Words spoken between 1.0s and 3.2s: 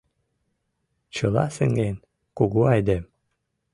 Чыла сеҥен кугу айдем.